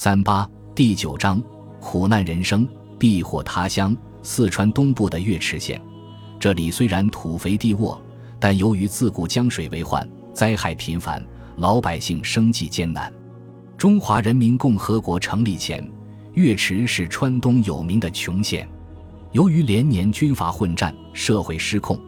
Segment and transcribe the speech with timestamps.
[0.00, 1.42] 三八第九章
[1.80, 2.64] 苦难人生，
[3.00, 3.96] 避祸他乡。
[4.22, 5.82] 四川东部的岳池县，
[6.38, 8.00] 这里虽然土肥地沃，
[8.38, 11.20] 但由于自古江水为患，灾害频繁，
[11.56, 13.12] 老百姓生计艰难。
[13.76, 15.84] 中华人民共和国成立前，
[16.34, 18.68] 岳池是川东有名的穷县。
[19.32, 22.00] 由于连年军阀混战，社会失控，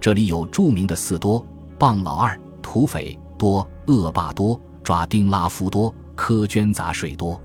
[0.00, 1.46] 这里有著名的四多：
[1.78, 7.40] 棒老二、土匪多、恶霸多、抓丁拉夫多、苛捐杂税多。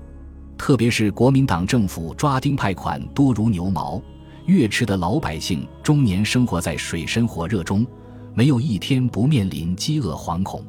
[0.56, 4.00] 特别是国民党政府抓丁派款多如牛毛，
[4.46, 7.86] 岳池的老百姓终年生活在水深火热中，
[8.32, 10.64] 没有一天不面临饥饿惶恐。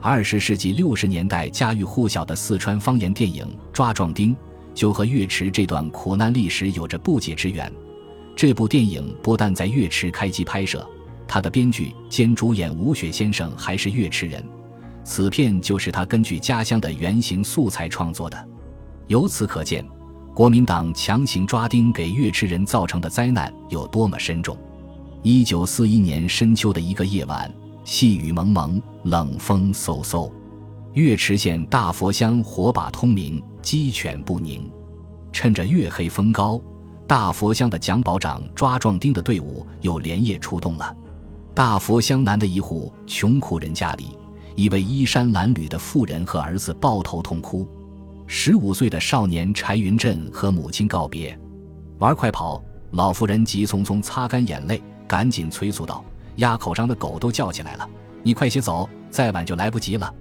[0.00, 4.34] 二十世纪六十年代家喻户晓的四川方言电影《抓壮丁》，
[4.74, 7.70] 就和岳池这段苦难历史有着不解之缘。
[8.34, 10.88] 这部电影不但在岳池开机拍摄，
[11.28, 14.42] 他的编剧兼主演吴雪先生还是岳池人，
[15.10, 18.48] 此片就是他根据家乡的原型素材创作的。
[19.08, 19.84] 由此可见，
[20.32, 24.56] 国民党强行抓丁给岳池人造成的灾难有多么深重。
[25.24, 30.30] 一九四一年深秋的一个夜晚，细雨蒙蒙，冷风嗖嗖，
[30.92, 34.70] 岳池县大佛乡火把通明，鸡犬不宁。
[35.32, 36.62] 趁着月黑风高，
[37.08, 40.96] 大佛乡的蒋保长抓壮丁的队伍又连夜出动了。
[41.52, 44.16] 大佛乡南的一户穷苦人家里，
[44.60, 47.66] 一位衣衫褴褛的妇人和儿子抱头痛哭。
[48.26, 51.34] 十五岁的少年柴云振和母亲告别，
[51.98, 52.62] 玩快跑。
[52.90, 56.04] 老妇人急匆匆擦干眼泪，赶紧催促道
[56.36, 57.88] ：“鸭口上的狗都叫起来了，
[58.22, 60.12] 你快些走，再晚就来不及了。”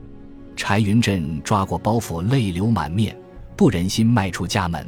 [0.56, 3.18] 柴云振抓过包袱，泪流满面，
[3.58, 4.88] 不忍心迈出家门。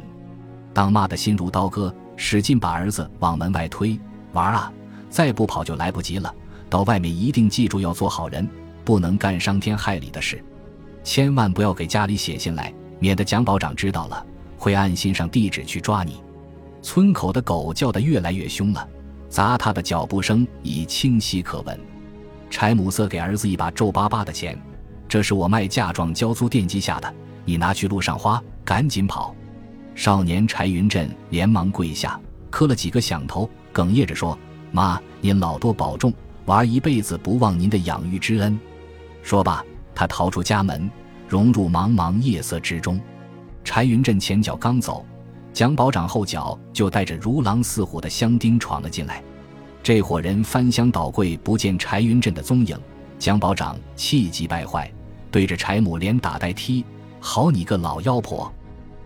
[0.72, 4.00] 当妈的心如刀割，使劲把儿子往门外推
[4.32, 4.72] ：“玩啊，
[5.10, 6.34] 再不跑就来不及了。
[6.70, 8.48] 到外面一定记住要做好人，
[8.84, 10.42] 不能干伤天害理的事，
[11.02, 14.24] 千万不要给家里写信来。”免得蒋保长知道了，
[14.56, 16.22] 会按信上地址去抓你。
[16.82, 18.88] 村口的狗叫得越来越凶了，
[19.28, 21.76] 砸踏的脚步声已清晰可闻。
[22.48, 24.56] 柴母色给儿子一把皱巴巴的钱，
[25.08, 27.12] 这是我卖嫁妆交租奠基下的，
[27.44, 29.34] 你拿去路上花，赶紧跑。
[29.96, 32.20] 少年柴云振连忙跪下，
[32.50, 34.38] 磕了几个响头，哽咽着说
[34.70, 36.14] ：“妈，您老多保重，
[36.44, 38.56] 娃儿一辈子不忘您的养育之恩。”
[39.22, 40.90] 说罢，他逃出家门。
[41.28, 43.00] 融入茫茫夜色之中，
[43.64, 45.02] 柴云振前脚刚走，
[45.50, 49.22] 蒋保长后脚就带着如狼似虎的乡丁闯了进来。
[49.82, 52.78] 这伙人翻箱倒柜，不见柴云振的踪影。
[53.18, 54.92] 蒋保长气急败坏，
[55.30, 56.84] 对着柴母连打带踢
[57.18, 58.52] ：“好你个老妖婆！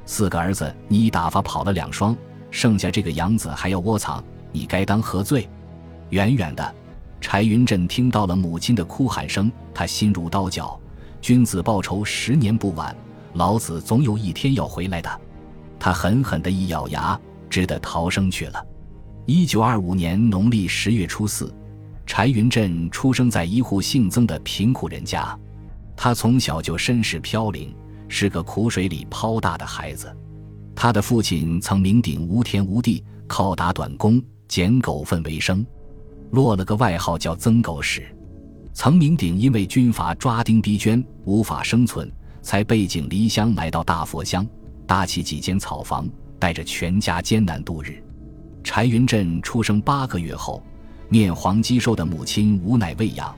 [0.05, 2.17] 四个儿子你打发跑了两双，
[2.51, 5.49] 剩下这个养子还要窝藏，你该当何罪？”
[6.11, 6.75] 远远的，
[7.21, 10.79] 柴云振听到了母亲的哭喊声，他心如刀绞。
[11.21, 12.97] 君子报仇，十年不晚。
[13.35, 15.21] 老子总有一天要回来的。
[15.79, 17.19] 他狠狠的一咬牙，
[17.51, 18.67] 只得逃生去了。
[19.27, 21.53] 一九二五年农历十月初四，
[22.07, 25.37] 柴云振出生在一户姓曾的贫苦人家。
[25.97, 27.75] 他从小就身世飘零，
[28.09, 30.15] 是个苦水里泡大的孩子。
[30.75, 35.67] 他的父亲曾名鼎无田无地，靠打短工、捡狗粪为生，
[36.31, 38.07] 落了个外号叫曾狗屎。
[38.73, 44.47] 曾明鼎因为军阀抓丁逼捐，无法生存，才背井离乡来到大佛乡，
[44.87, 46.07] 搭起几间草房，
[46.39, 48.03] 带着全家艰难度日。
[48.63, 50.63] 柴云振出生八个月后，
[51.09, 53.35] 面黄肌瘦的母亲无奶喂养，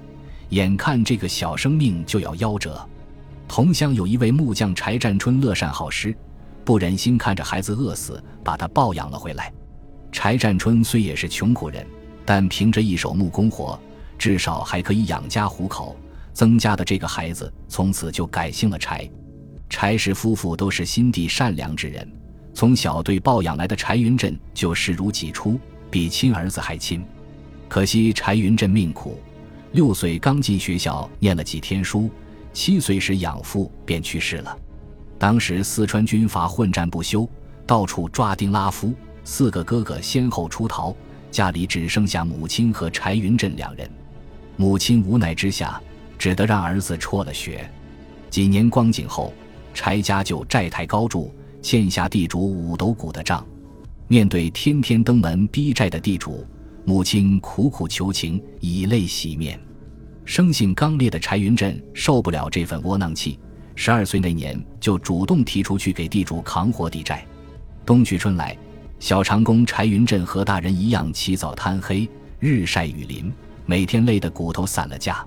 [0.49, 2.85] 眼看这个小生命就要夭折，
[3.47, 6.17] 同乡有一位木匠柴占春乐善好施，
[6.65, 9.53] 不忍心看着孩子饿死，把他抱养了回来。
[10.11, 11.87] 柴占春虽也是穷苦人，
[12.29, 13.81] 但凭着一手木工活。
[14.19, 15.97] 至少还可以养家糊口。
[16.35, 19.09] 曾家的这个孩子从此就改姓了柴。
[19.71, 22.07] 柴氏夫妇都是心地善良之人，
[22.53, 25.59] 从小对抱养来的柴云振就视如己出，
[25.91, 27.03] 比亲儿子还亲。
[27.67, 29.19] 可惜柴云振命苦，
[29.73, 32.11] 六岁刚进学校念了几天书，
[32.53, 34.55] 七岁时养父便去世了。
[35.19, 37.27] 当时四川军阀混战不休，
[37.67, 38.93] 到处抓丁拉夫，
[39.25, 40.95] 四个哥哥先后出逃，
[41.31, 43.89] 家里只剩下母亲和柴云振两人。
[44.57, 45.81] 母亲无奈之下，
[46.19, 47.71] 只得让儿子辍了学。
[48.29, 49.33] 几年光景后，
[49.73, 51.33] 柴家就债台高筑，
[51.63, 53.47] 欠下地主五斗谷的账。
[54.09, 56.47] 面对天天登门逼债的地主，
[56.85, 59.61] 母亲苦苦求情，以泪洗面。
[60.25, 63.39] 生性刚烈的柴云振受不了这份窝囊气，
[63.75, 67.25] 十二岁那年就主动提出去给地主扛活抵债。
[67.87, 68.57] 冬去春来，
[69.01, 72.09] 小长工柴云振和大人一样起早贪黑，
[72.41, 73.33] 日晒雨淋。
[73.65, 75.25] 每天累得骨头散了架，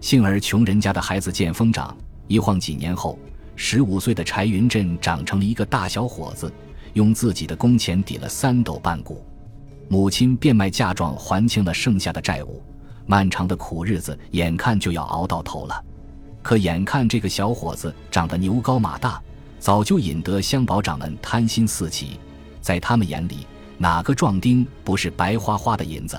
[0.00, 1.94] 幸而穷人家的孩子见风长，
[2.26, 3.18] 一晃几年后，
[3.54, 6.50] 十五岁的柴云振长成了一个大小伙子，
[6.94, 9.22] 用自己的工钱抵了三斗半谷，
[9.88, 12.62] 母亲变卖嫁妆还清了剩下的债务，
[13.04, 15.84] 漫长的苦日子眼看就要熬到头了。
[16.40, 19.20] 可眼看这个小伙子长得牛高马大，
[19.58, 22.18] 早就引得乡保长们贪心四起，
[22.62, 26.18] 在他们眼里，哪个壮丁不是白花花的银子？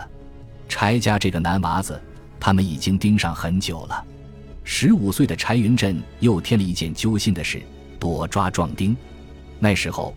[0.69, 1.99] 柴家这个男娃子，
[2.39, 4.05] 他们已经盯上很久了。
[4.63, 7.61] 十五岁的柴云振又添了一件揪心的事：
[7.99, 8.95] 躲抓壮丁。
[9.59, 10.13] 那时候，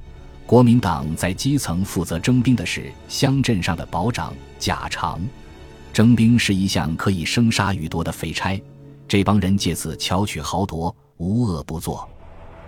[0.47, 5.21] 国民党在基层负责征兵的是乡镇上的保长贾长。
[5.93, 8.61] 征兵是一项可以生杀予夺的废差，
[9.09, 12.09] 这帮人借此巧取豪夺，无恶不作。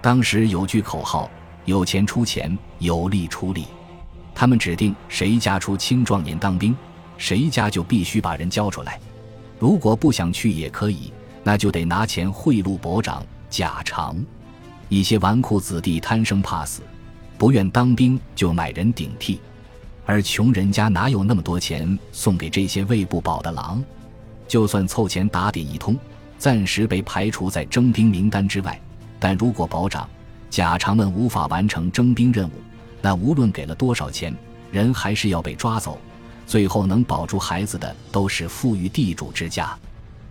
[0.01, 1.31] 当时有句口号
[1.69, 3.67] ：“有钱出钱，有力出力。”
[4.35, 6.75] 他们指定谁家出青壮年当兵，
[7.17, 8.99] 谁家就必须把人交出来。
[9.59, 11.13] 如果不想去也可以。
[11.45, 14.15] 那就得拿钱贿赂保长贾长，
[14.91, 16.83] 一些纨绔子弟贪生怕死，
[17.39, 19.41] 不愿当兵就买人顶替，
[20.05, 23.83] 而穷人家哪有那么多钱送给这些喂不饱的狼？
[24.47, 25.97] 就算凑钱打点一通，
[26.37, 28.79] 暂时被排除在征兵名单之外，
[29.19, 30.07] 但如果保长
[30.51, 32.53] 贾长们无法完成征兵任务，
[33.03, 34.35] 那无论给了多少钱，
[34.73, 35.99] 人还是要被抓走。
[36.47, 39.77] 最后能保住孩子的，都是富裕地主之家。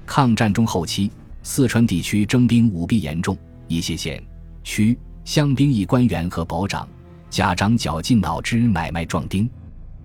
[0.05, 1.11] 抗战中后期，
[1.43, 3.37] 四川地区征兵舞弊严重，
[3.67, 4.21] 一些县
[4.63, 6.87] 区乡兵役官员和保长、
[7.29, 9.47] 家长绞尽脑汁买卖壮丁，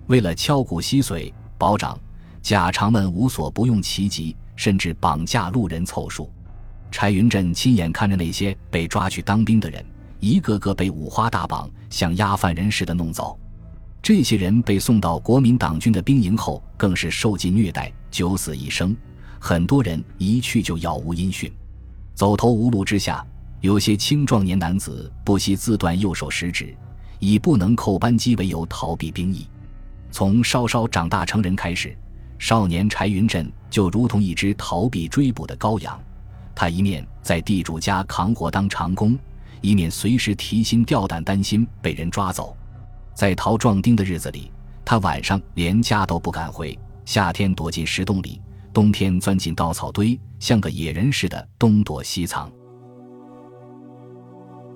[0.05, 1.97] 为了敲骨吸髓，保长、
[2.41, 6.29] 家长们无所不用其极，甚至绑架路人凑数。
[6.91, 9.83] 柴云振亲眼看着那些被抓去当兵的人，
[10.23, 13.37] 一个个被五花大绑，像押犯人似的弄走。
[14.01, 18.95] 这些人被送到国民党军的兵营后，更是受尽虐待，九死一生。
[19.37, 21.51] 很多人一去就杳无音讯，
[22.15, 23.21] 走投无路之下，
[23.59, 26.73] 有些青壮年男子不惜自断右手食指，
[27.19, 29.45] 以不能扣扳机为由逃避兵役。
[30.09, 31.93] 从稍稍长大成人开始，
[32.39, 36.01] 少年柴云振就如同一只逃避追捕的羔羊。
[36.55, 39.19] 他一面在地主家扛活当长工，
[39.63, 42.55] 以免随时提心吊胆，担心被人抓走。
[43.15, 44.51] 在逃壮丁的日子里，
[44.83, 48.39] 他晚上连家都不敢回，夏天躲进石洞里。
[48.73, 52.51] 冬天钻进稻草堆，像个野人似的东躲西藏。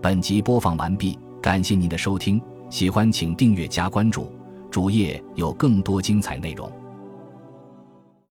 [0.02, 4.32] 本集播放完毕，感谢您的收听，喜欢请订阅加关注，
[4.72, 6.72] 主页有更多精彩内容。